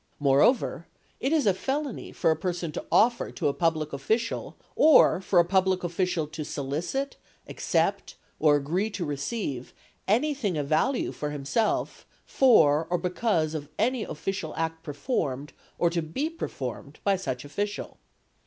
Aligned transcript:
3 0.17 0.17
Moreover, 0.21 0.87
it 1.19 1.31
is 1.31 1.45
a 1.45 1.53
felony 1.53 2.11
for 2.11 2.31
a 2.31 2.35
person 2.35 2.71
to 2.71 2.83
offer 2.91 3.29
to 3.29 3.47
a 3.47 3.53
public 3.53 3.93
official 3.93 4.57
or 4.75 5.21
for 5.21 5.37
a 5.37 5.45
public 5.45 5.83
official 5.83 6.25
to 6.25 6.43
solicit, 6.43 7.17
accept 7.47 8.15
or 8.39 8.55
agree 8.55 8.89
to 8.89 9.05
receive 9.05 9.75
anything 10.07 10.57
of 10.57 10.67
value 10.67 11.11
for 11.11 11.29
himself 11.29 12.07
"for 12.25 12.87
or 12.89 12.97
because 12.97 13.53
of 13.53 13.69
any 13.77 14.01
official 14.03 14.55
act 14.55 14.81
performed 14.81 15.53
or 15.77 15.91
to 15.91 16.01
be 16.01 16.31
performed" 16.31 16.97
by 17.03 17.15
such 17.15 17.45
official. 17.45 17.99